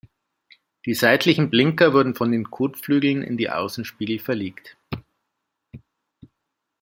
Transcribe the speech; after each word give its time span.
Die 0.87 0.95
seitlichen 0.95 1.51
Blinker 1.51 1.93
wurden 1.93 2.15
von 2.15 2.31
den 2.31 2.49
Kotflügeln 2.49 3.21
in 3.21 3.37
die 3.37 3.51
Außenspiegel 3.51 4.17
verlegt. 4.17 4.75